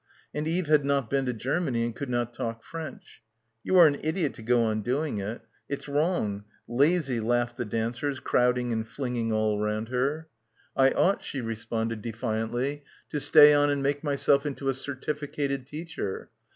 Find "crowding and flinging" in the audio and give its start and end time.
8.19-9.31